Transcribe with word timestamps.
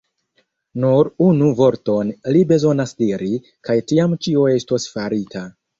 Nur 0.85 1.09
unu 1.25 1.51
vorton 1.61 2.15
li 2.37 2.43
bezonas 2.55 2.97
diri, 3.05 3.31
kaj 3.69 3.79
tiam 3.93 4.21
ĉio 4.27 4.53
estos 4.61 4.95
farita. 4.99 5.51